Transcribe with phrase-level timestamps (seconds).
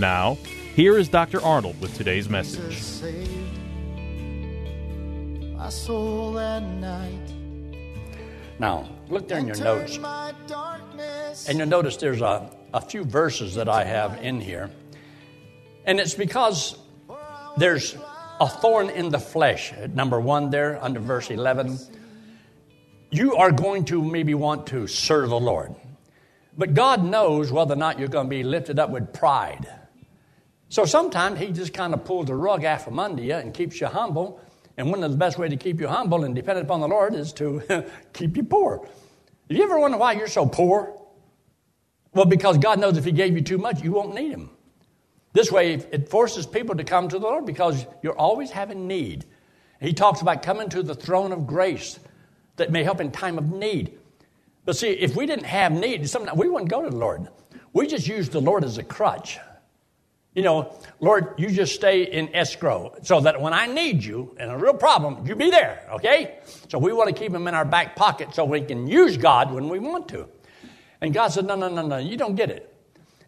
[0.00, 0.38] Now,
[0.74, 1.42] here is Dr.
[1.42, 2.78] Arnold with today's message.
[2.78, 3.30] saved
[5.54, 7.34] my soul that night.
[8.58, 9.98] Now, look there in your notes,
[11.46, 14.70] and you'll notice there's a, a few verses that I have in here.
[15.84, 16.78] And it's because
[17.58, 17.94] there's
[18.40, 19.74] a thorn in the flesh.
[19.92, 21.78] Number one, there under verse 11.
[23.10, 25.74] You are going to maybe want to serve the Lord.
[26.56, 29.68] But God knows whether or not you're going to be lifted up with pride.
[30.70, 33.80] So sometimes He just kind of pulls the rug out from under you and keeps
[33.80, 34.40] you humble.
[34.78, 37.14] And one of the best ways to keep you humble and dependent upon the Lord
[37.14, 38.88] is to keep you poor.
[39.48, 40.96] You ever wondered why you're so poor?
[42.14, 44.48] Well, because God knows if He gave you too much, you won't need Him.
[45.32, 49.26] This way, it forces people to come to the Lord because you're always having need.
[49.80, 51.98] He talks about coming to the throne of grace
[52.56, 53.98] that may help in time of need.
[54.64, 57.28] But see, if we didn't have need, sometimes we wouldn't go to the Lord.
[57.72, 59.38] We just use the Lord as a crutch.
[60.34, 64.48] You know, Lord, you just stay in escrow so that when I need you in
[64.48, 66.38] a real problem, you be there, okay?
[66.68, 69.52] So we want to keep him in our back pocket so we can use God
[69.52, 70.28] when we want to.
[71.00, 72.72] And God said, No, no, no, no, you don't get it.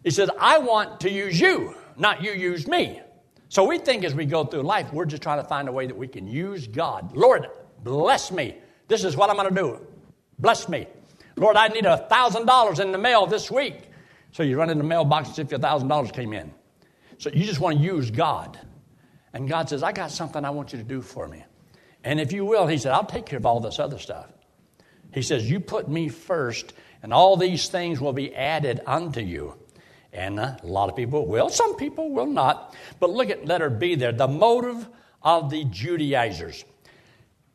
[0.03, 3.01] He said, I want to use you, not you use me.
[3.49, 5.85] So we think as we go through life, we're just trying to find a way
[5.87, 7.15] that we can use God.
[7.15, 7.47] Lord,
[7.83, 8.57] bless me.
[8.87, 9.87] This is what I'm going to do.
[10.39, 10.87] Bless me.
[11.35, 13.89] Lord, I need a $1,000 in the mail this week.
[14.31, 16.51] So you run in the mailbox as if your $1,000 came in.
[17.17, 18.59] So you just want to use God.
[19.33, 21.43] And God says, I got something I want you to do for me.
[22.03, 24.27] And if you will, He said, I'll take care of all this other stuff.
[25.13, 29.55] He says, You put me first, and all these things will be added unto you.
[30.11, 32.75] And uh, a lot of people will, some people will not.
[32.99, 34.87] But look at letter B there the motive
[35.21, 36.63] of the Judaizers.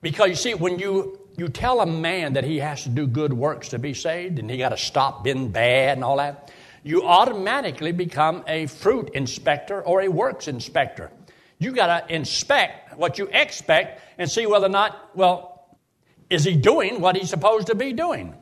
[0.01, 3.33] Because you see, when you, you tell a man that he has to do good
[3.33, 6.51] works to be saved and he got to stop being bad and all that,
[6.83, 11.11] you automatically become a fruit inspector or a works inspector.
[11.59, 15.77] You got to inspect what you expect and see whether or not, well,
[16.31, 18.34] is he doing what he's supposed to be doing?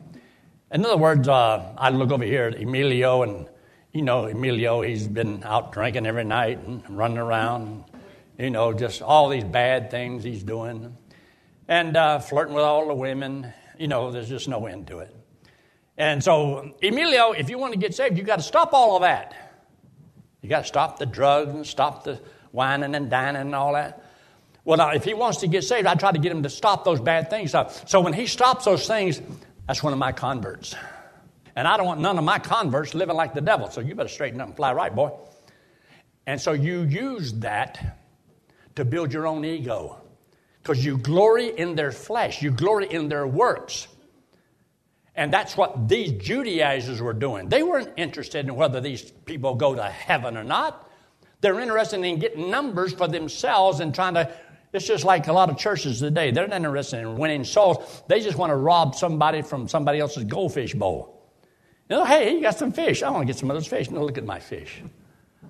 [0.73, 3.49] In other words, uh, I look over here at Emilio, and
[3.93, 7.85] you know, Emilio, he's been out drinking every night and running around,
[8.39, 10.97] you know, just all these bad things he's doing,
[11.69, 13.53] and uh, flirting with all the women.
[13.79, 15.15] You know, there's just no end to it.
[15.99, 19.03] And so, Emilio, if you want to get saved, you got to stop all of
[19.03, 19.35] that.
[20.43, 22.21] You got to stop the drugs and stop the
[22.53, 24.05] wining and dining and all that.
[24.65, 26.85] Well, now, if he wants to get saved, I try to get him to stop
[26.85, 27.53] those bad things.
[27.53, 29.23] So, so when he stops those things,
[29.67, 30.75] that's one of my converts.
[31.55, 33.71] And I don't want none of my converts living like the devil.
[33.71, 35.13] So you better straighten up and fly right, boy.
[36.27, 38.01] And so you use that
[38.75, 40.01] to build your own ego
[40.63, 43.89] because you glory in their flesh, you glory in their works.
[45.17, 47.49] And that's what these Judaizers were doing.
[47.49, 50.91] They weren't interested in whether these people go to heaven or not.
[51.41, 54.31] They're interested in getting numbers for themselves and trying to.
[54.73, 56.33] It's just like a lot of churches today.
[56.33, 58.03] They're not interested in winning souls.
[58.09, 61.31] They just want to rob somebody from somebody else's goldfish bowl.
[61.89, 63.03] You know, hey, you got some fish.
[63.03, 63.91] I want to get some of those fish.
[63.91, 64.83] No, look at my fish.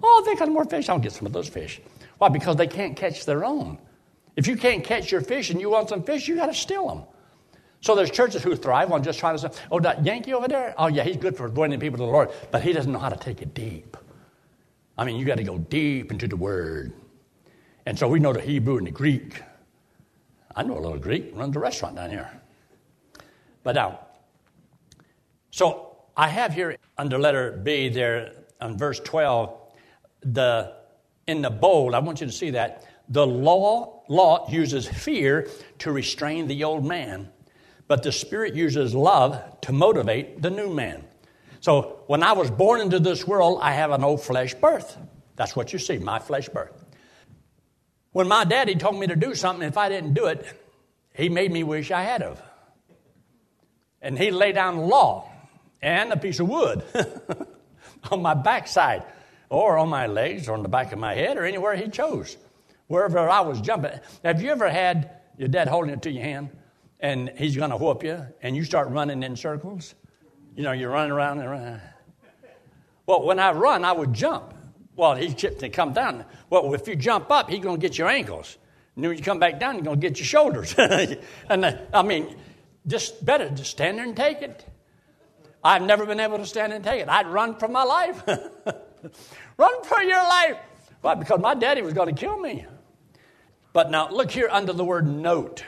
[0.01, 0.89] Oh, they got more fish.
[0.89, 1.81] I'll get some of those fish.
[2.19, 2.29] Why?
[2.29, 3.79] Because they can't catch their own.
[4.37, 6.87] If you can't catch your fish and you want some fish, you got to steal
[6.87, 7.03] them.
[7.81, 10.75] So there's churches who thrive on just trying to say, oh, that Yankee over there,
[10.79, 13.09] oh, yeah, he's good for winning people to the Lord, but he doesn't know how
[13.09, 13.97] to take it deep.
[14.99, 16.93] I mean, you got to go deep into the Word.
[17.85, 19.43] And so we know the Hebrew and the Greek.
[20.55, 22.31] I know a little Greek, runs a restaurant down here.
[23.63, 24.01] But now,
[25.51, 29.55] so I have here under letter B there on verse 12,
[30.23, 30.73] the
[31.27, 32.85] in the bold, I want you to see that.
[33.09, 37.31] The law, law uses fear to restrain the old man,
[37.89, 41.05] but the Spirit uses love to motivate the new man.
[41.61, 44.97] So when I was born into this world, I have an old flesh birth.
[45.37, 46.85] That's what you see, my flesh birth.
[48.13, 50.47] When my daddy told me to do something, if I didn't do it,
[51.15, 52.43] he made me wish I had of.
[54.01, 55.31] And he laid down the law
[55.83, 56.83] and a piece of wood
[58.11, 59.03] on my backside
[59.49, 62.37] or on my legs or on the back of my head or anywhere he chose,
[62.87, 63.99] wherever I was jumping.
[64.25, 66.51] Have you ever had your dad holding it to your hand
[67.01, 69.95] and he's going to whoop you and you start running in circles?
[70.55, 71.81] You know, you're running around and around.
[73.07, 74.55] Well, when I run, I would jump.
[74.97, 76.25] Well, he's chipped and come down.
[76.49, 78.57] Well, if you jump up, he's going to get your ankles.
[78.95, 80.75] And then when you come back down, he's going to get your shoulders.
[80.79, 82.35] and uh, I mean,
[82.87, 84.65] just better just stand there and take it.
[85.63, 87.09] I've never been able to stand and take it.
[87.09, 88.23] I'd run for my life.
[89.59, 90.57] run for your life.
[91.03, 91.15] Why?
[91.15, 92.65] Because my daddy was going to kill me.
[93.73, 95.63] But now, look here under the word note.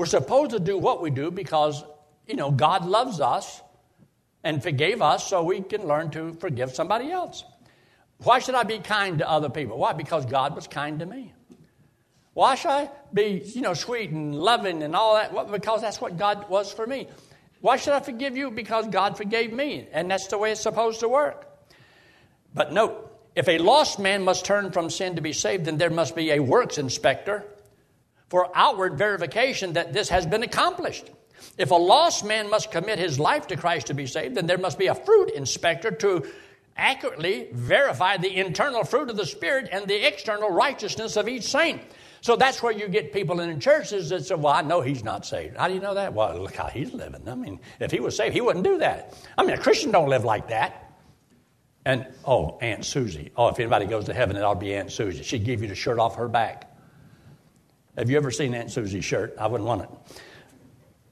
[0.00, 1.84] We're supposed to do what we do because,
[2.26, 3.60] you know, God loves us
[4.42, 7.44] and forgave us so we can learn to forgive somebody else.
[8.22, 9.76] Why should I be kind to other people?
[9.76, 9.92] Why?
[9.92, 11.34] Because God was kind to me.
[12.32, 15.34] Why should I be, you know, sweet and loving and all that?
[15.34, 17.06] Well, because that's what God was for me.
[17.60, 18.50] Why should I forgive you?
[18.50, 21.46] Because God forgave me, and that's the way it's supposed to work.
[22.54, 23.06] But note,
[23.36, 26.30] if a lost man must turn from sin to be saved, then there must be
[26.30, 27.44] a works inspector
[28.30, 31.10] for outward verification that this has been accomplished.
[31.58, 34.58] If a lost man must commit his life to Christ to be saved, then there
[34.58, 36.24] must be a fruit inspector to
[36.76, 41.82] accurately verify the internal fruit of the Spirit and the external righteousness of each saint.
[42.22, 45.26] So that's where you get people in churches that say, Well, I know he's not
[45.26, 45.56] saved.
[45.56, 46.12] How do you know that?
[46.12, 47.26] Well, look how he's living.
[47.26, 49.14] I mean, if he was saved, he wouldn't do that.
[49.36, 50.86] I mean, a Christian don't live like that.
[51.86, 53.32] And, oh, Aunt Susie.
[53.36, 55.22] Oh, if anybody goes to heaven, it ought to be Aunt Susie.
[55.22, 56.69] She'd give you the shirt off her back.
[58.00, 59.34] Have you ever seen Aunt Susie's shirt?
[59.38, 59.90] I wouldn't want it.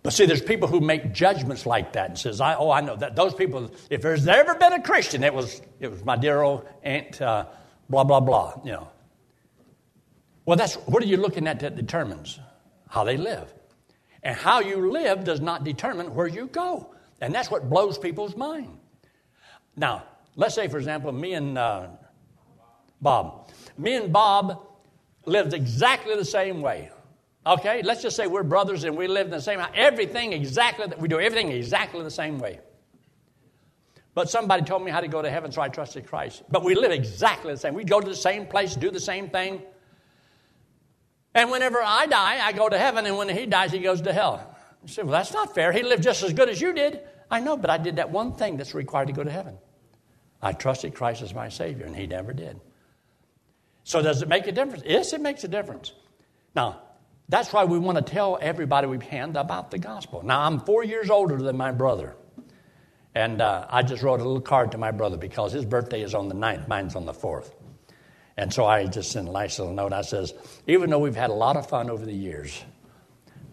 [0.03, 2.97] But see, there's people who make judgments like that and says, I, "Oh, I know
[2.97, 3.71] that those people.
[3.91, 7.45] If there's ever been a Christian, it was it was my dear old aunt, uh,
[7.91, 8.91] blah blah blah." You know.
[10.47, 12.41] Well, that's what are you looking at that determines
[12.89, 13.53] how they live,
[14.23, 18.35] and how you live does not determine where you go, and that's what blows people's
[18.35, 18.79] mind.
[19.77, 20.05] Now,
[20.37, 21.89] let's say, for example, me and uh,
[23.03, 24.68] Bob, me and Bob
[25.29, 26.91] lived exactly the same way.
[27.47, 29.71] Okay, let's just say we're brothers and we live in the same house.
[29.75, 32.61] Everything exactly that we do everything exactly the same way.
[34.15, 36.43] But somebody told me how to go to heaven, so I trusted Christ.
[36.51, 37.75] But we live exactly the same.
[37.75, 39.63] We go to the same place, do the same thing.
[41.35, 44.13] And whenever I die, I go to heaven, and when he dies, he goes to
[44.13, 44.57] hell.
[44.83, 45.71] You say, well, that's not fair.
[45.71, 47.01] He lived just as good as you did.
[47.31, 49.57] I know, but I did that one thing that's required to go to heaven.
[50.43, 52.61] I trusted Christ as my Savior, and he never did.
[53.89, 54.83] So, does it make a difference?
[54.85, 55.93] Yes, it makes a difference.
[56.55, 56.83] Now,
[57.31, 60.23] that's why we want to tell everybody we can about the gospel.
[60.23, 62.15] Now, I'm four years older than my brother.
[63.15, 66.15] And uh, I just wrote a little card to my brother because his birthday is
[66.15, 67.51] on the 9th, mine's on the 4th.
[68.37, 69.95] And so I just sent a nice little note.
[69.95, 70.35] I says,
[70.67, 72.63] even though we've had a lot of fun over the years,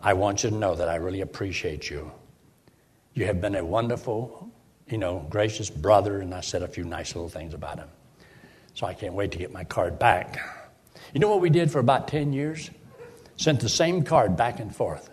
[0.02, 2.12] I want you to know that I really appreciate you.
[3.14, 4.52] You have been a wonderful,
[4.86, 7.88] you know, gracious brother, and I said a few nice little things about him.
[8.76, 10.40] So I can't wait to get my card back.
[11.14, 12.70] You know what we did for about 10 years?
[13.38, 15.10] sent the same card back and forth.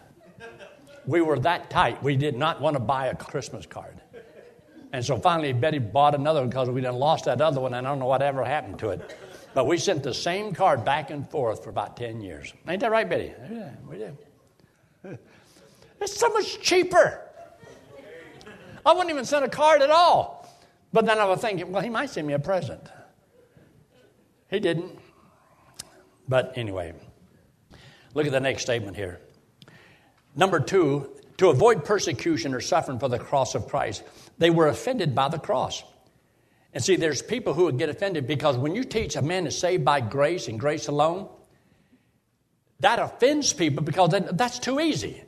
[1.06, 4.00] We were that tight, we did not want to buy a Christmas card.
[4.92, 7.86] And so finally, Betty bought another one because we done lost that other one, and
[7.86, 9.16] I don't know whatever happened to it.
[9.54, 12.52] But we sent the same card back and forth for about 10 years.
[12.68, 13.32] Ain't that right, Betty?
[13.50, 14.16] Yeah, we did.
[16.00, 17.20] It's so much cheaper.
[18.84, 20.48] I wouldn't even send a card at all.
[20.92, 22.82] But then I was thinking, well, he might send me a present.
[24.52, 24.96] He didn't.
[26.28, 26.94] But anyway,
[28.14, 29.20] Look at the next statement here.
[30.36, 34.02] Number two, to avoid persecution or suffering for the cross of Christ,
[34.38, 35.82] they were offended by the cross.
[36.74, 39.58] And see, there's people who would get offended because when you teach a man is
[39.58, 41.28] saved by grace and grace alone,
[42.80, 45.22] that offends people because that's too easy.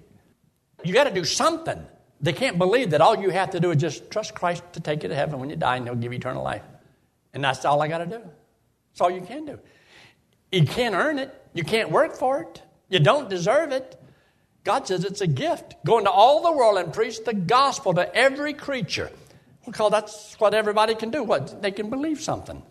[0.83, 1.87] You got to do something.
[2.21, 5.03] They can't believe that all you have to do is just trust Christ to take
[5.03, 6.63] you to heaven when you die and he'll give you eternal life.
[7.33, 8.23] And that's all I got to do.
[8.95, 9.59] That's all you can do.
[10.53, 12.63] You can't earn it, you can't work for it.
[12.89, 14.01] You don't deserve it.
[14.63, 15.75] God says it's a gift.
[15.85, 19.11] Go into all the world and preach the gospel to every creature.
[19.67, 21.25] Because that's what everybody can do.
[21.25, 22.63] What they can believe something.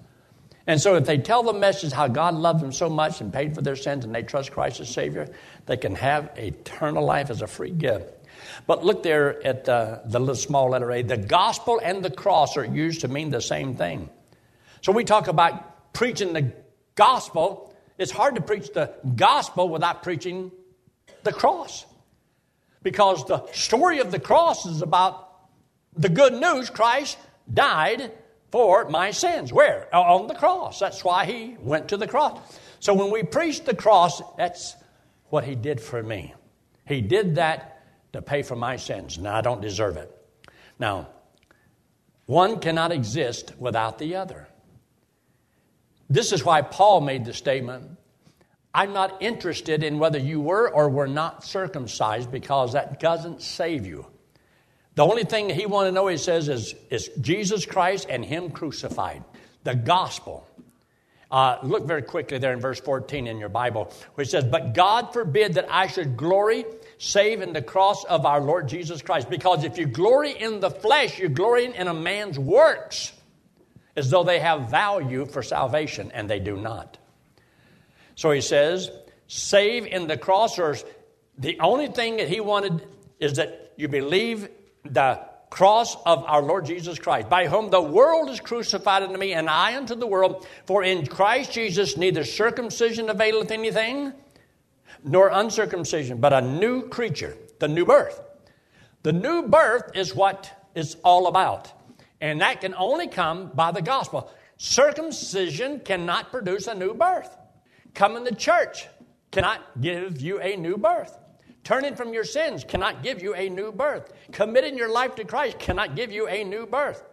[0.65, 3.53] And so if they tell the message how God loved them so much and paid
[3.53, 5.27] for their sins and they trust Christ as Savior,
[5.65, 8.13] they can have eternal life as a free gift.
[8.65, 11.01] But look there at uh, the little small letter A.
[11.01, 14.09] The gospel and the cross are used to mean the same thing.
[14.81, 16.51] So we talk about preaching the
[16.95, 20.51] gospel it's hard to preach the gospel without preaching
[21.23, 21.85] the cross.
[22.81, 25.29] Because the story of the cross is about
[25.95, 27.17] the good news Christ
[27.51, 28.11] died
[28.51, 29.53] for my sins.
[29.53, 29.93] Where?
[29.95, 30.79] On the cross.
[30.79, 32.39] That's why he went to the cross.
[32.79, 34.75] So when we preach the cross, that's
[35.29, 36.33] what he did for me.
[36.85, 39.17] He did that to pay for my sins.
[39.17, 40.11] Now, I don't deserve it.
[40.77, 41.07] Now,
[42.25, 44.47] one cannot exist without the other.
[46.13, 47.97] This is why Paul made the statement
[48.71, 53.87] I'm not interested in whether you were or were not circumcised because that doesn't save
[53.87, 54.05] you.
[54.93, 58.51] The only thing he wanted to know, he says, is, is Jesus Christ and Him
[58.51, 59.23] crucified.
[59.63, 60.47] The gospel.
[61.31, 65.13] Uh, look very quickly there in verse 14 in your Bible, which says, But God
[65.13, 66.65] forbid that I should glory
[66.99, 69.31] save in the cross of our Lord Jesus Christ.
[69.31, 73.13] Because if you glory in the flesh, you're glorying in a man's works
[73.95, 76.97] as though they have value for salvation, and they do not.
[78.15, 78.91] So he says,
[79.27, 80.75] save in the cross, or
[81.37, 82.87] the only thing that he wanted
[83.19, 84.49] is that you believe
[84.83, 85.19] the
[85.49, 89.49] cross of our Lord Jesus Christ, by whom the world is crucified unto me, and
[89.49, 90.47] I unto the world.
[90.65, 94.13] For in Christ Jesus neither circumcision availeth anything,
[95.03, 98.19] nor uncircumcision, but a new creature, the new birth.
[99.03, 101.71] The new birth is what it's all about.
[102.23, 104.31] And that can only come by the gospel.
[104.55, 107.35] Circumcision cannot produce a new birth.
[107.93, 108.87] Coming to church
[109.29, 111.17] cannot give you a new birth.
[111.65, 114.13] Turning from your sins cannot give you a new birth.
[114.31, 117.03] Committing your life to Christ cannot give you a new birth.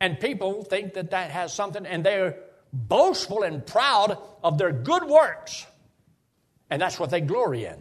[0.00, 2.36] And people think that that has something, and they're
[2.72, 5.66] boastful and proud of their good works.
[6.70, 7.78] And that's what they glory in.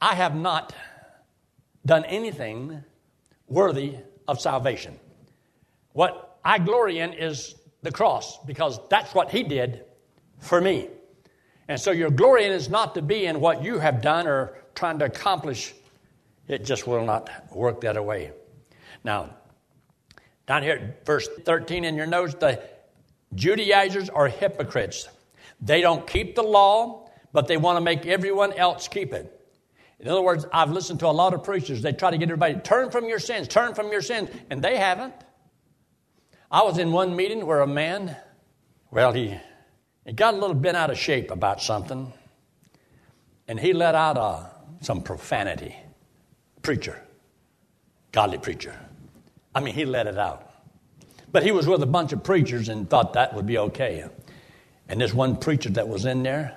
[0.00, 0.72] I have not
[1.84, 2.84] done anything
[3.48, 3.96] worthy
[4.28, 4.96] of salvation.
[5.92, 9.84] What I glory in is the cross because that's what He did
[10.38, 10.88] for me.
[11.68, 14.98] And so your glory is not to be in what you have done or trying
[14.98, 15.74] to accomplish.
[16.48, 18.32] It just will not work that way.
[19.04, 19.30] Now,
[20.46, 22.60] down here verse 13 in your notes, the
[23.34, 25.08] Judaizers are hypocrites.
[25.60, 29.36] They don't keep the law, but they want to make everyone else keep it.
[30.00, 31.82] In other words, I've listened to a lot of preachers.
[31.82, 34.76] They try to get everybody, turn from your sins, turn from your sins, and they
[34.78, 35.12] haven't.
[36.50, 38.16] I was in one meeting where a man,
[38.90, 39.38] well, he
[40.04, 42.12] he got a little bent out of shape about something,
[43.46, 44.46] and he let out uh,
[44.80, 45.76] some profanity.
[46.62, 47.00] Preacher,
[48.12, 48.74] godly preacher.
[49.54, 50.50] I mean, he let it out.
[51.32, 54.04] But he was with a bunch of preachers and thought that would be okay.
[54.88, 56.56] And this one preacher that was in there,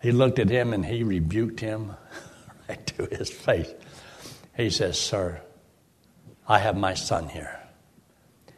[0.00, 1.94] he looked at him and he rebuked him
[2.68, 3.72] right to his face.
[4.56, 5.40] He says, Sir,
[6.46, 7.59] I have my son here,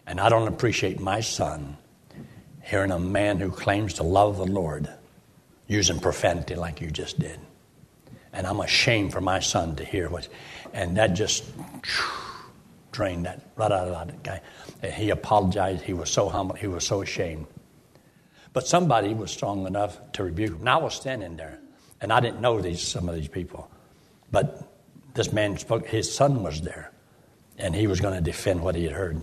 [0.07, 1.77] and I don't appreciate my son
[2.63, 4.89] hearing a man who claims to love the Lord
[5.67, 7.39] using profanity like you just did.
[8.33, 10.29] And I'm ashamed for my son to hear what,
[10.73, 11.45] and that just
[12.93, 14.41] drained that right out of that guy.
[14.83, 15.83] And he apologized.
[15.83, 16.55] He was so humble.
[16.55, 17.47] He was so ashamed.
[18.53, 20.61] But somebody was strong enough to rebuke him.
[20.61, 21.59] And I was standing there,
[22.01, 23.71] and I didn't know these some of these people,
[24.31, 24.69] but
[25.15, 25.87] this man spoke.
[25.87, 26.93] His son was there,
[27.59, 29.23] and he was going to defend what he had heard.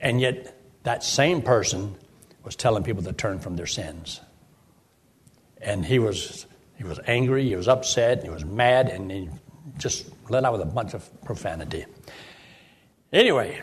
[0.00, 1.96] And yet, that same person
[2.44, 4.20] was telling people to turn from their sins.
[5.60, 6.46] And he was,
[6.76, 9.30] he was angry, he was upset, he was mad, and he
[9.78, 11.86] just let out with a bunch of profanity.
[13.12, 13.62] Anyway,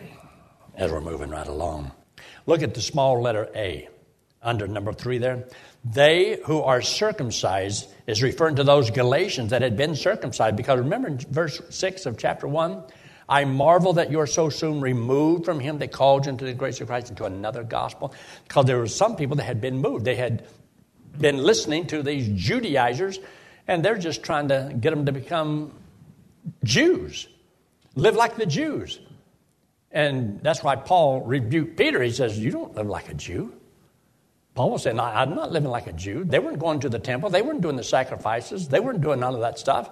[0.75, 1.91] as we're moving right along,
[2.45, 3.87] look at the small letter A
[4.41, 5.47] under number three there.
[5.83, 10.55] They who are circumcised is referring to those Galatians that had been circumcised.
[10.55, 12.83] Because remember in verse 6 of chapter 1,
[13.31, 16.53] I marvel that you are so soon removed from him that called you into the
[16.53, 18.13] grace of Christ into another gospel.
[18.43, 20.03] Because there were some people that had been moved.
[20.03, 20.45] They had
[21.17, 23.19] been listening to these Judaizers,
[23.69, 25.71] and they're just trying to get them to become
[26.65, 27.29] Jews,
[27.95, 28.99] live like the Jews.
[29.93, 32.01] And that's why Paul rebuked Peter.
[32.03, 33.53] He says, You don't live like a Jew.
[34.55, 36.25] Paul was saying, I'm not living like a Jew.
[36.25, 39.33] They weren't going to the temple, they weren't doing the sacrifices, they weren't doing none
[39.33, 39.89] of that stuff.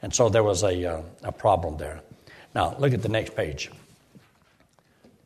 [0.00, 2.00] And so there was a, uh, a problem there.
[2.54, 3.70] Now, look at the next page.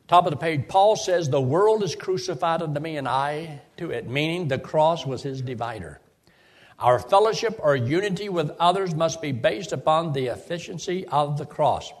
[0.07, 3.89] Top of the page, Paul says, The world is crucified unto me, and I to
[3.89, 5.99] it, meaning the cross was his divider.
[6.77, 11.91] Our fellowship or unity with others must be based upon the efficiency of the cross.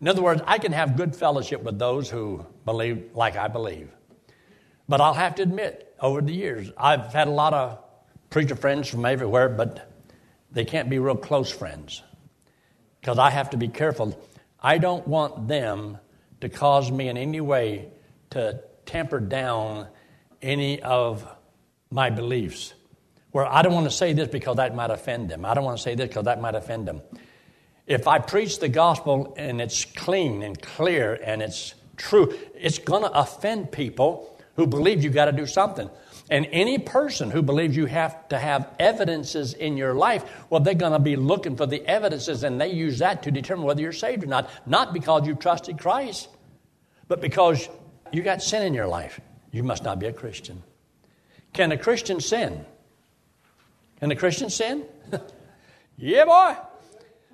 [0.00, 3.90] In other words, I can have good fellowship with those who believe like I believe.
[4.88, 7.78] But I'll have to admit, over the years, I've had a lot of
[8.30, 9.90] preacher friends from everywhere, but
[10.52, 12.02] they can't be real close friends
[13.00, 14.18] because I have to be careful.
[14.60, 15.98] I don't want them
[16.40, 17.90] to cause me in any way
[18.30, 19.86] to temper down
[20.42, 21.26] any of
[21.90, 22.74] my beliefs.
[23.30, 25.44] Where I don't want to say this because that might offend them.
[25.44, 27.02] I don't want to say this because that might offend them.
[27.86, 33.02] If I preach the gospel and it's clean and clear and it's true, it's going
[33.02, 35.88] to offend people who believe you got to do something.
[36.30, 40.74] And any person who believes you have to have evidences in your life, well, they're
[40.74, 43.92] going to be looking for the evidences and they use that to determine whether you're
[43.92, 44.50] saved or not.
[44.66, 46.28] Not because you trusted Christ,
[47.06, 47.68] but because
[48.12, 49.20] you got sin in your life.
[49.50, 50.62] You must not be a Christian.
[51.54, 52.64] Can a Christian sin?
[54.00, 54.84] Can a Christian sin?
[55.96, 56.56] yeah, boy.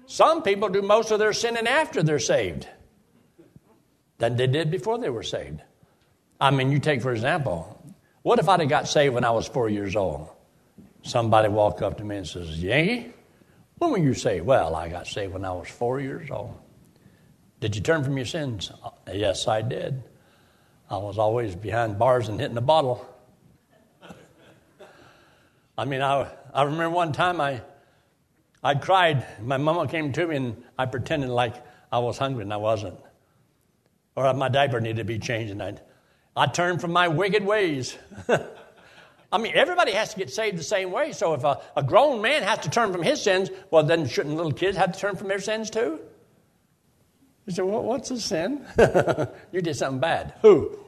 [0.06, 2.68] Some people do most of their sinning after they're saved
[4.18, 5.62] than they did before they were saved.
[6.40, 7.82] I mean, you take, for example,
[8.24, 10.30] what if I'd have got saved when I was four years old?
[11.02, 13.12] Somebody walked up to me and says, Yankee,
[13.76, 14.46] when were you saved?
[14.46, 16.58] Well, I got saved when I was four years old.
[17.60, 18.72] Did you turn from your sins?
[18.82, 20.02] Uh, yes, I did.
[20.88, 23.06] I was always behind bars and hitting the bottle.
[25.76, 27.60] I mean, I, I remember one time I,
[28.62, 29.26] I cried.
[29.42, 31.56] My mama came to me and I pretended like
[31.92, 32.98] I was hungry and I wasn't.
[34.16, 35.74] Or my diaper needed to be changed and I,
[36.36, 37.96] I turn from my wicked ways.
[39.32, 41.12] I mean, everybody has to get saved the same way.
[41.12, 44.36] So if a, a grown man has to turn from his sins, well, then shouldn't
[44.36, 46.00] little kids have to turn from their sins too?
[47.46, 48.64] You say, well, what's a sin?
[49.52, 50.34] you did something bad.
[50.42, 50.78] Who?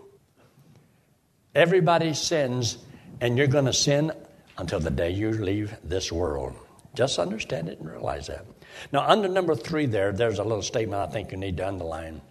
[1.55, 2.79] Everybody sins,
[3.21, 4.13] and you're going to sin
[4.59, 6.55] until the day you leave this world.
[6.95, 8.47] Just understand it and realize that.
[8.93, 12.23] Now, under number three, there, there's a little statement I think you need to underline.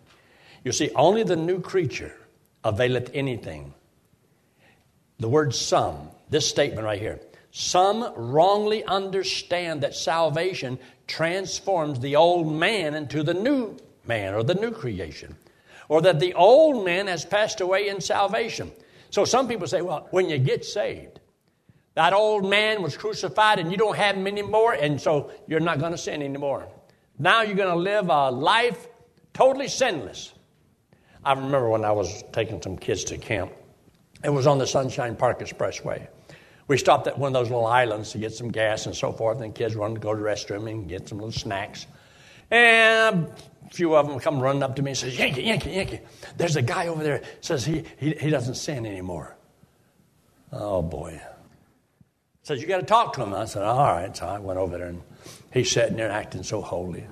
[0.64, 2.16] You see, only the new creature
[2.66, 3.74] availeth anything.
[5.20, 7.22] The word some, this statement right here.
[7.52, 14.56] Some wrongly understand that salvation transforms the old man into the new man or the
[14.56, 15.38] new creation,
[15.88, 18.72] or that the old man has passed away in salvation.
[19.10, 21.22] So some people say, well, when you get saved,
[21.94, 25.80] that old man was crucified and you don't have him anymore, and so you're not
[25.80, 26.68] going to sin anymore.
[27.18, 28.88] Now you're going to live a life
[29.34, 30.34] totally sinless.
[31.26, 33.52] I remember when I was taking some kids to camp.
[34.24, 36.08] It was on the Sunshine Park Expressway.
[36.68, 39.42] We stopped at one of those little islands to get some gas and so forth,
[39.42, 41.86] and kids run to go to the restroom and get some little snacks.
[42.50, 46.00] And a few of them come running up to me and says, Yankee, Yankee, Yankee,
[46.38, 49.36] there's a guy over there says he, he, he doesn't sin anymore.
[50.52, 51.22] Oh, boy
[52.46, 53.34] says, You got to talk to him.
[53.34, 54.16] I said, All right.
[54.16, 55.02] So I went over there and
[55.52, 57.06] he's sitting there acting so holy.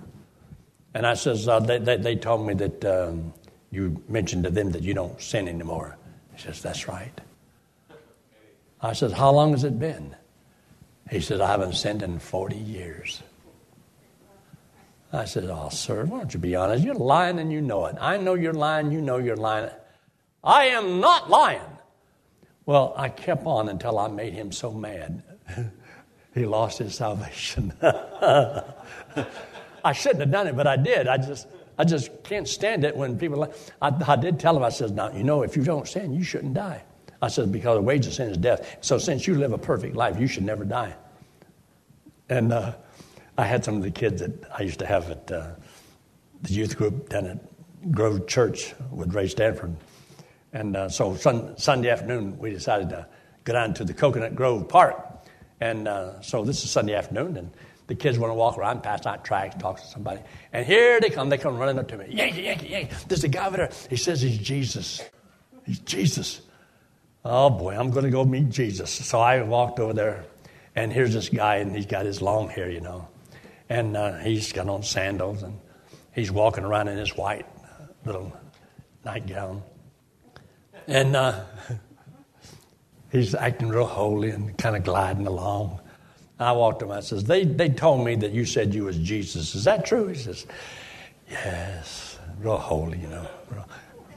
[0.94, 3.34] And I says, uh, they, they, they, told me that um,
[3.74, 5.98] you mentioned to them that you don't sin anymore.
[6.36, 7.20] He says, That's right.
[8.82, 10.16] I says, How long has it been?
[11.10, 13.24] He says, I haven't sinned in 40 years.
[15.12, 16.84] I said, Oh, sir, why don't you be honest?
[16.84, 17.96] You're lying and you know it.
[18.00, 19.70] I know you're lying, you know you're lying.
[20.44, 21.62] I am not lying.
[22.66, 25.24] Well, I kept on until I made him so mad.
[26.34, 27.74] he lost his salvation.
[27.82, 28.64] I
[29.94, 31.08] shouldn't have done it, but I did.
[31.08, 33.52] I just, I just can't stand it when people.
[33.82, 34.64] I, I did tell him.
[34.64, 36.84] I said, "Now you know, if you don't sin, you shouldn't die."
[37.22, 38.78] I said, "Because the wage of sin is death.
[38.82, 40.96] So since you live a perfect life, you should never die."
[42.30, 42.74] And uh,
[43.38, 45.52] I had some of the kids that I used to have at uh,
[46.42, 49.76] the youth group down at Grove Church with Ray Stanford.
[50.54, 53.08] And uh, so sun, Sunday afternoon, we decided to
[53.44, 54.96] go down to the Coconut Grove Park.
[55.60, 57.52] And uh, so this is Sunday afternoon, and
[57.88, 60.22] the kids want to walk around, pass out tracts, talk to somebody.
[60.54, 61.30] And here they come.
[61.30, 62.06] They come running up to me.
[62.10, 62.96] Yankee, Yankee, Yankee.
[63.08, 63.72] There's a guy over there.
[63.90, 65.02] He says he's Jesus.
[65.66, 66.42] He's Jesus.
[67.26, 68.92] Oh, boy, I'm going to go meet Jesus.
[68.92, 70.26] So I walked over there,
[70.76, 73.08] and here's this guy, and he's got his long hair, you know.
[73.70, 75.58] And uh, he's got on sandals, and
[76.14, 77.46] he's walking around in his white
[78.06, 78.34] little
[79.06, 79.64] nightgown.
[80.88, 81.46] And uh,
[83.12, 85.80] he's acting real holy and kind of gliding along.
[86.40, 86.92] I walked to him.
[86.92, 89.56] I says, they, they told me that you said you was Jesus.
[89.56, 90.08] Is that true?
[90.08, 90.46] He says,
[91.30, 93.70] yes, real holy, you know, real,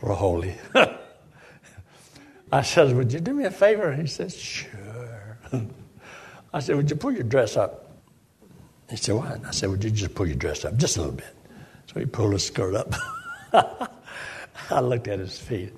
[0.02, 0.54] real holy.
[2.52, 3.92] I says, would you do me a favor?
[3.92, 5.38] He says, sure.
[6.54, 7.90] I said, would you pull your dress up?
[8.88, 9.44] He said, what?
[9.44, 11.34] I said, would you just pull your dress up just a little bit?
[11.92, 12.94] So he pulled his skirt up.
[14.70, 15.72] I looked at his feet.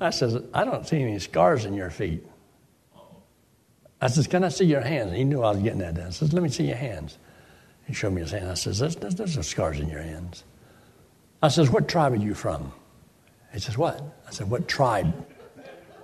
[0.00, 2.26] I says, I don't see any scars in your feet.
[4.00, 5.08] I says, Can I see your hands?
[5.08, 6.06] And he knew I was getting at that.
[6.06, 7.18] I says, Let me see your hands.
[7.86, 8.48] He showed me his hand.
[8.48, 10.44] I says, There's, there's, there's no scars in your hands.
[11.42, 12.72] I says, What tribe are you from?
[13.52, 14.00] He says, What?
[14.26, 15.12] I said, What tribe?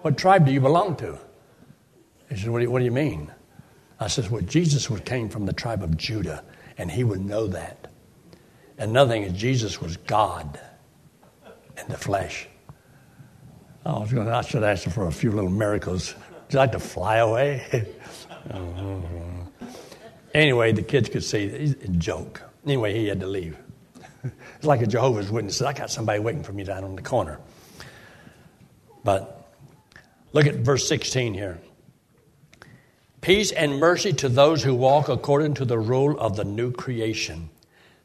[0.02, 1.18] What tribe do you belong to?
[2.28, 3.30] He says, What do you, what do you mean?
[3.98, 6.44] I says, Well, Jesus came from the tribe of Judah,
[6.78, 7.88] and he would know that.
[8.78, 10.58] Another thing is, Jesus was God
[11.76, 12.48] in the flesh.
[13.84, 14.26] I was going.
[14.26, 16.14] To, I should ask him for a few little miracles.
[16.50, 17.86] Would you like to fly away?
[20.34, 22.42] anyway, the kids could see a joke.
[22.64, 23.56] Anyway, he had to leave.
[24.24, 25.62] it's like a Jehovah's Witness.
[25.62, 27.38] I got somebody waiting for me down on the corner.
[29.04, 29.48] But
[30.32, 31.60] look at verse 16 here.
[33.20, 37.48] Peace and mercy to those who walk according to the rule of the new creation.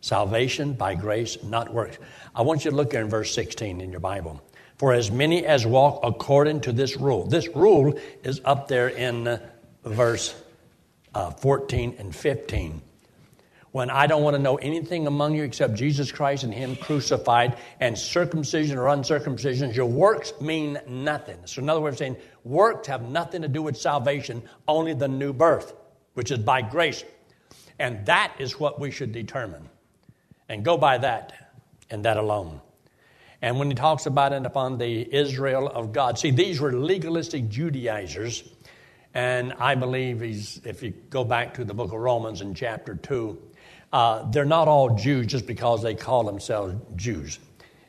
[0.02, 1.98] Salvation by grace, not works.
[2.36, 4.40] I want you to look there in verse 16 in your Bible.
[4.78, 7.26] For as many as walk according to this rule.
[7.26, 9.40] This rule is up there in uh,
[9.84, 10.36] verse
[11.14, 12.82] uh, 14 and 15
[13.76, 17.58] when I don't want to know anything among you except Jesus Christ and Him crucified,
[17.82, 21.40] and circumcision or uncircumcision, your works mean nothing.
[21.44, 25.34] So, in other words, saying works have nothing to do with salvation, only the new
[25.34, 25.74] birth,
[26.14, 27.04] which is by grace.
[27.78, 29.68] And that is what we should determine.
[30.48, 31.34] And go by that
[31.90, 32.62] and that alone.
[33.42, 37.50] And when he talks about it upon the Israel of God, see, these were legalistic
[37.50, 38.44] Judaizers.
[39.14, 42.96] And I believe he's, if you go back to the book of Romans in chapter
[42.96, 43.38] 2,
[43.94, 47.40] uh, they're not all Jews just because they call themselves Jews.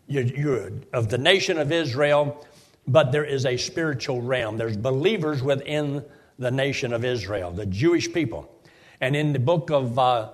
[0.07, 2.47] You're, you're of the nation of Israel,
[2.87, 4.57] but there is a spiritual realm.
[4.57, 6.05] There's believers within
[6.39, 8.53] the nation of Israel, the Jewish people.
[9.01, 10.31] And in the book of uh,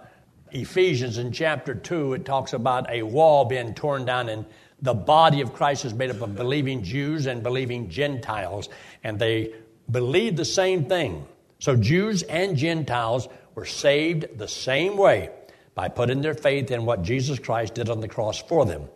[0.50, 4.44] Ephesians, in chapter 2, it talks about a wall being torn down, and
[4.82, 8.68] the body of Christ is made up of believing Jews and believing Gentiles,
[9.04, 9.54] and they
[9.90, 11.24] believe the same thing.
[11.60, 15.30] So Jews and Gentiles were saved the same way
[15.74, 18.88] by putting their faith in what Jesus Christ did on the cross for them.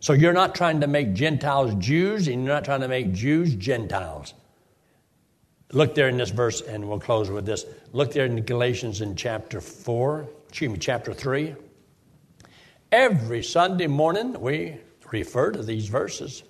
[0.00, 3.54] So you're not trying to make Gentiles Jews, and you're not trying to make Jews
[3.54, 4.34] Gentiles.
[5.72, 7.64] Look there in this verse, and we'll close with this.
[7.92, 11.54] Look there in Galatians in chapter 4, excuse me, chapter 3.
[12.92, 14.76] Every Sunday morning, we
[15.18, 16.42] refer to these verses.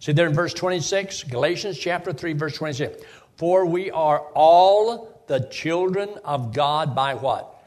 [0.00, 3.02] See there in verse 26, Galatians chapter 3, verse 26.
[3.36, 7.58] For we are all the children of God by what?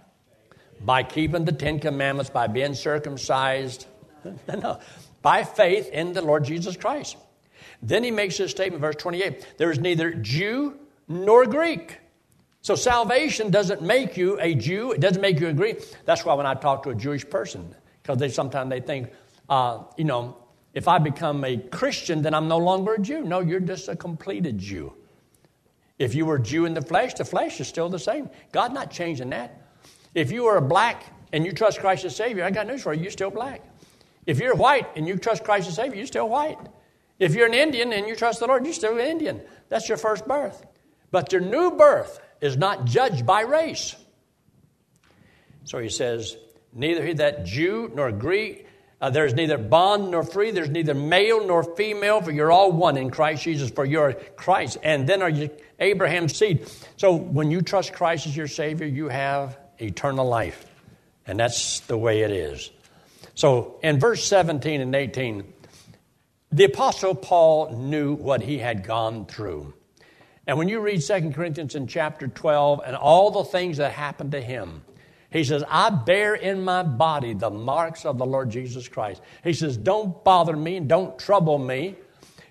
[0.85, 3.87] by keeping the Ten Commandments, by being circumcised.
[4.47, 4.79] no,
[5.21, 7.17] by faith in the Lord Jesus Christ.
[7.81, 10.77] Then he makes this statement, verse 28 there is neither Jew
[11.07, 11.99] nor Greek.
[12.61, 15.83] So salvation doesn't make you a Jew, it doesn't make you a Greek.
[16.05, 19.11] That's why when I talk to a Jewish person, because they sometimes they think,
[19.51, 20.37] uh, you know,
[20.73, 23.21] if I become a Christian, then I'm no longer a Jew.
[23.23, 24.93] No, you're just a completed Jew.
[25.99, 28.29] If you were Jew in the flesh, the flesh is still the same.
[28.53, 29.61] God not changing that.
[30.15, 32.93] If you are a black and you trust Christ as Savior, I got news for
[32.93, 33.61] you, you're still black.
[34.25, 36.57] If you're white and you trust Christ as Savior, you're still white.
[37.19, 39.41] If you're an Indian and you trust the Lord, you're still an Indian.
[39.67, 40.65] That's your first birth.
[41.11, 43.95] But your new birth is not judged by race.
[45.65, 46.37] So he says,
[46.73, 48.67] neither he that Jew nor Greek,
[49.01, 52.97] uh, there's neither bond nor free, there's neither male nor female, for you're all one
[52.97, 54.77] in Christ Jesus, for you're Christ.
[54.83, 56.69] And then are you Abraham's seed.
[56.95, 60.65] So when you trust Christ as your Savior, you have eternal life.
[61.25, 62.69] And that's the way it is.
[63.33, 65.51] So in verse 17 and 18,
[66.51, 69.73] the Apostle Paul knew what he had gone through.
[70.45, 74.33] And when you read 2 Corinthians in chapter 12 and all the things that happened
[74.33, 74.83] to him,
[75.31, 79.21] he says, I bear in my body the marks of the Lord Jesus Christ.
[79.43, 81.95] He says, Don't bother me and don't trouble me.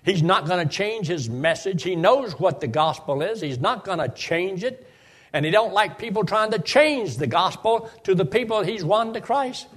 [0.03, 1.83] He's not going to change his message.
[1.83, 3.39] He knows what the gospel is.
[3.39, 4.87] He's not going to change it.
[5.31, 9.13] And he don't like people trying to change the gospel to the people he's won
[9.13, 9.67] to Christ.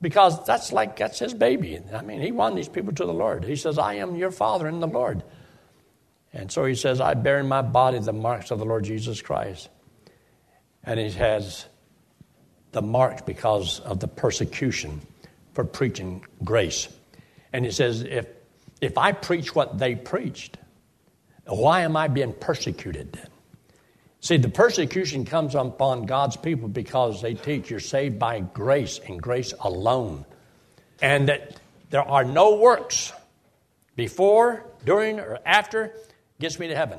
[0.00, 1.80] Because that's like, that's his baby.
[1.92, 3.44] I mean, he won these people to the Lord.
[3.44, 5.24] He says, I am your father in the Lord.
[6.32, 9.20] And so he says, I bear in my body the marks of the Lord Jesus
[9.20, 9.68] Christ.
[10.84, 11.66] And he has
[12.76, 15.00] the marks because of the persecution
[15.54, 16.88] for preaching grace.
[17.54, 18.26] And he says, if,
[18.82, 20.58] if I preach what they preached,
[21.46, 23.14] why am I being persecuted?
[23.14, 23.28] then?
[24.20, 29.22] See, the persecution comes upon God's people because they teach you're saved by grace and
[29.22, 30.26] grace alone.
[31.00, 31.58] And that
[31.88, 33.10] there are no works
[33.94, 35.94] before, during, or after
[36.38, 36.98] gets me to heaven.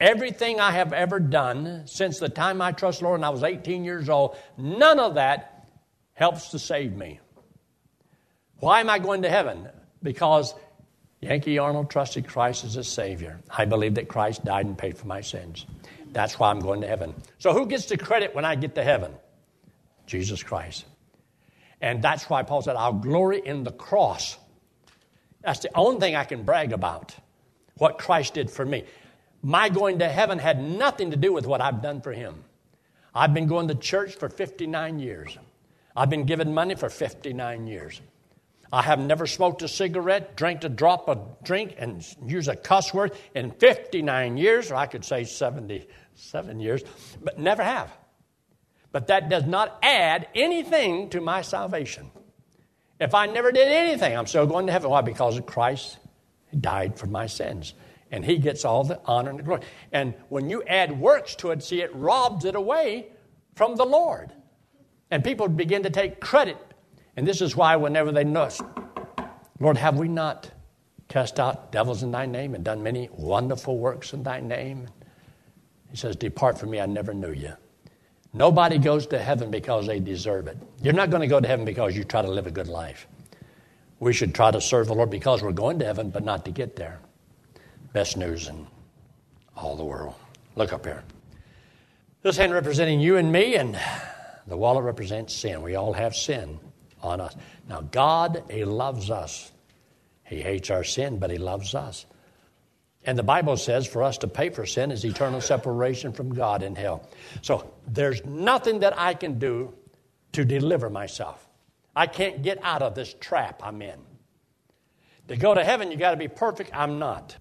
[0.00, 3.84] Everything I have ever done since the time I trust Lord and I was 18
[3.84, 5.68] years old, none of that
[6.12, 7.20] helps to save me.
[8.58, 9.68] Why am I going to heaven?
[10.02, 10.54] Because
[11.20, 13.40] Yankee Arnold trusted Christ as a Savior.
[13.50, 15.66] I believe that Christ died and paid for my sins.
[16.12, 17.14] That's why I'm going to heaven.
[17.38, 19.12] So, who gets the credit when I get to heaven?
[20.06, 20.84] Jesus Christ.
[21.80, 24.38] And that's why Paul said, I'll glory in the cross.
[25.42, 27.14] That's the only thing I can brag about,
[27.76, 28.84] what Christ did for me.
[29.46, 32.42] My going to heaven had nothing to do with what I've done for him.
[33.14, 35.38] I've been going to church for 59 years.
[35.94, 38.00] I've been given money for 59 years.
[38.72, 42.92] I have never smoked a cigarette, drank a drop of drink, and used a cuss
[42.92, 46.82] word in 59 years, or I could say 77 years,
[47.22, 47.96] but never have.
[48.90, 52.10] But that does not add anything to my salvation.
[52.98, 54.90] If I never did anything, I'm still going to heaven.
[54.90, 55.02] Why?
[55.02, 55.98] Because Christ
[56.60, 57.74] died for my sins.
[58.10, 59.62] And He gets all the honor and the glory.
[59.92, 63.08] And when you add works to it, see, it robs it away
[63.54, 64.32] from the Lord.
[65.10, 66.58] And people begin to take credit.
[67.16, 68.48] And this is why, whenever they know,
[69.58, 70.50] Lord, have we not
[71.08, 74.86] cast out devils in thy name and done many wonderful works in thy name?
[75.90, 77.54] He says, Depart from me, I never knew you.
[78.32, 80.58] Nobody goes to heaven because they deserve it.
[80.82, 83.06] You're not going to go to heaven because you try to live a good life.
[83.98, 86.50] We should try to serve the Lord because we're going to heaven, but not to
[86.50, 87.00] get there.
[87.96, 88.66] Best news in
[89.56, 90.12] all the world.
[90.54, 91.02] Look up here.
[92.20, 93.80] This hand representing you and me, and
[94.46, 95.62] the wallet represents sin.
[95.62, 96.60] We all have sin
[97.02, 97.34] on us.
[97.66, 99.50] Now, God, He loves us.
[100.24, 102.04] He hates our sin, but He loves us.
[103.06, 106.62] And the Bible says for us to pay for sin is eternal separation from God
[106.62, 107.08] in hell.
[107.40, 109.72] So there's nothing that I can do
[110.32, 111.48] to deliver myself.
[111.96, 113.98] I can't get out of this trap I'm in.
[115.28, 116.72] To go to heaven, you got to be perfect.
[116.74, 117.38] I'm not.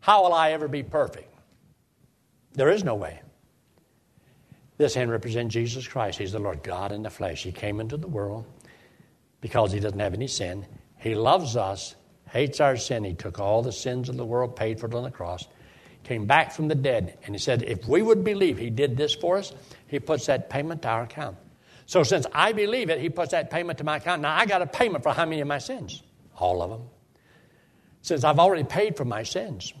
[0.00, 1.32] How will I ever be perfect?
[2.52, 3.20] There is no way.
[4.76, 6.18] This hand represents Jesus Christ.
[6.18, 7.42] He's the Lord God in the flesh.
[7.42, 8.46] He came into the world
[9.40, 10.66] because he doesn't have any sin.
[10.96, 11.94] He loves us
[12.30, 13.04] hates our sin.
[13.04, 15.46] He took all the sins of the world, paid for it on the cross,
[16.04, 19.14] came back from the dead, and he said, if we would believe he did this
[19.14, 19.52] for us,
[19.86, 21.36] he puts that payment to our account.
[21.86, 24.20] So since I believe it, he puts that payment to my account.
[24.20, 26.02] Now I got a payment for how many of my sins?
[26.36, 26.82] All of them.
[28.02, 29.72] Since I've already paid for my sins,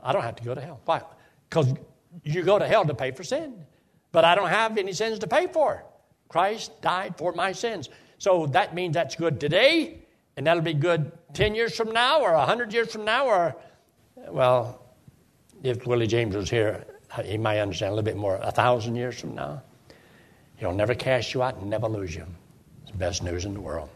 [0.00, 0.80] I don't have to go to hell.
[0.84, 1.02] Why?
[1.48, 1.74] Because
[2.22, 3.64] you go to hell to pay for sin.
[4.12, 5.84] But I don't have any sins to pay for.
[6.28, 7.88] Christ died for my sins.
[8.18, 10.00] So that means that's good today
[10.36, 13.56] and that'll be good 10 years from now or 100 years from now or,
[14.28, 14.82] well,
[15.62, 16.84] if Willie James was here,
[17.24, 18.36] he might understand a little bit more.
[18.42, 19.62] A thousand years from now,
[20.56, 22.26] he'll never cast you out and never lose you.
[22.82, 23.88] It's the best news in the world.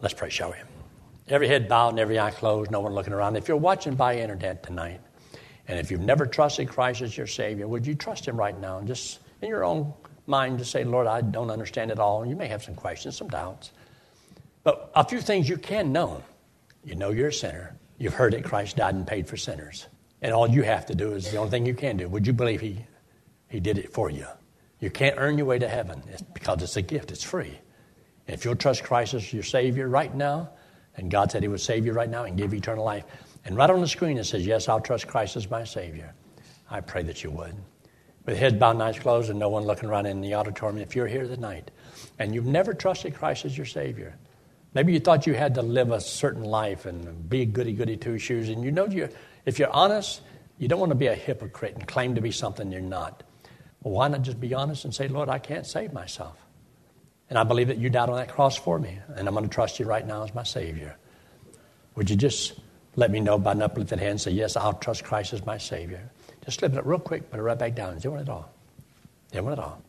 [0.00, 0.56] Let's pray, shall we?
[1.28, 3.36] Every head bowed and every eye closed, no one looking around.
[3.36, 5.00] If you're watching by internet tonight,
[5.68, 8.78] and if you've never trusted Christ as your Savior, would you trust Him right now?
[8.78, 9.92] And just in your own
[10.26, 12.24] mind, just say, Lord, I don't understand it all.
[12.24, 13.72] You may have some questions, some doubts.
[14.62, 16.22] But a few things you can know.
[16.84, 17.76] You know you're a sinner.
[17.98, 19.86] You've heard that Christ died and paid for sinners.
[20.22, 22.08] And all you have to do is the only thing you can do.
[22.08, 22.84] Would you believe He,
[23.48, 24.26] he did it for you?
[24.78, 27.58] You can't earn your way to heaven it's because it's a gift, it's free.
[28.28, 30.50] And if you'll trust Christ as your Savior right now,
[30.96, 33.04] and God said He would save you right now and give you eternal life,
[33.44, 36.14] and right on the screen it says, Yes, I'll trust Christ as my Savior.
[36.70, 37.54] I pray that you would.
[38.24, 40.96] With heads bowed and eyes closed and no one looking around in the auditorium, if
[40.96, 41.70] you're here tonight
[42.18, 44.16] and you've never trusted Christ as your Savior,
[44.76, 48.18] Maybe you thought you had to live a certain life and be goody goody two
[48.18, 48.50] shoes.
[48.50, 49.08] And you know, you,
[49.46, 50.20] if you're honest,
[50.58, 53.22] you don't want to be a hypocrite and claim to be something you're not.
[53.82, 56.45] Well, why not just be honest and say, Lord, I can't save myself.
[57.28, 58.98] And I believe that you died on that cross for me.
[59.16, 60.96] And I'm going to trust you right now as my Savior.
[61.96, 62.58] Would you just
[62.94, 65.58] let me know by an uplifted hand and say, Yes, I'll trust Christ as my
[65.58, 66.10] Savior?
[66.44, 67.98] Just slip it up real quick, put it right back down.
[67.98, 68.52] Doing it all.
[69.32, 69.82] Doing it all.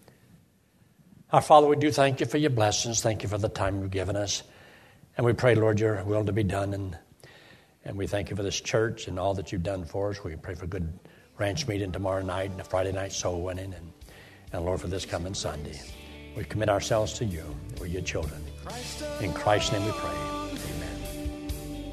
[1.32, 3.02] Our Father, we do thank you for your blessings.
[3.02, 4.44] Thank you for the time you've given us.
[5.18, 6.74] And we pray, Lord, your will to be done.
[6.74, 6.98] And,
[7.84, 10.24] and we thank you for this church and all that you've done for us.
[10.24, 10.98] We pray for good
[11.38, 13.74] ranch meeting tomorrow night and a Friday night soul winning.
[13.74, 13.92] And,
[14.54, 15.80] and Lord, for this coming Sunday.
[16.38, 17.44] We commit ourselves to you.
[17.80, 18.40] We're your children.
[19.22, 20.12] In Christ's name we pray.
[20.76, 21.92] Amen.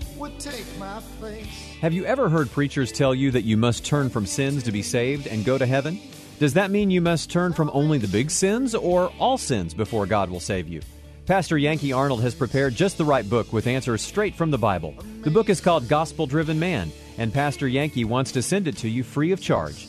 [1.80, 4.82] Have you ever heard preachers tell you that you must turn from sins to be
[4.82, 5.98] saved and go to heaven?
[6.40, 10.04] Does that mean you must turn from only the big sins or all sins before
[10.04, 10.82] God will save you?
[11.24, 14.94] Pastor Yankee Arnold has prepared just the right book with answers straight from the Bible.
[15.22, 18.90] The book is called Gospel Driven Man, and Pastor Yankee wants to send it to
[18.90, 19.88] you free of charge.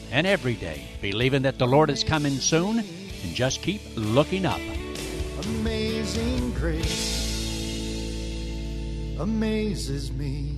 [0.11, 4.59] and every day, believing that the Lord is coming soon, and just keep looking up.
[5.43, 7.21] Amazing grace
[9.21, 10.50] amazes me.